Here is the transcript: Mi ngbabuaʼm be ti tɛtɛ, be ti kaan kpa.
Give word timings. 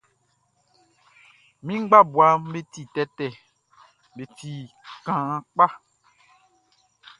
Mi 1.65 1.73
ngbabuaʼm 1.83 2.41
be 2.51 2.59
ti 2.73 2.81
tɛtɛ, 2.93 3.27
be 4.15 4.23
ti 4.37 4.51
kaan 5.05 5.37
kpa. 5.53 5.65